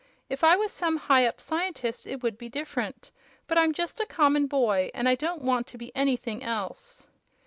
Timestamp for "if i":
0.29-0.55